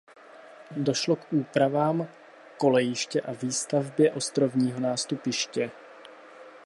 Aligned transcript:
Došlo 0.77 1.15
k 1.15 1.33
úpravám 1.33 2.07
kolejiště 2.57 3.21
a 3.21 3.31
výstavbě 3.33 4.11
ostrovního 4.13 4.79
nástupiště. 4.79 5.71